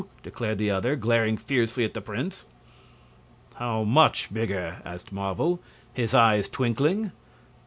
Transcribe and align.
declared 0.23 0.57
the 0.57 0.71
other, 0.71 0.95
glaring 0.95 1.37
fiercely 1.37 1.83
at 1.85 1.93
the 1.93 2.01
prince. 2.01 2.47
"How 3.57 3.83
much 3.83 4.33
bigger?" 4.33 4.81
asked 4.83 5.11
Marvel, 5.11 5.59
his 5.93 6.15
eyes 6.15 6.49
twinkling. 6.49 7.11